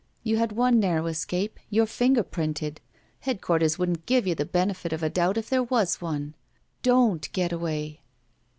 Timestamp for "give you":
4.07-4.33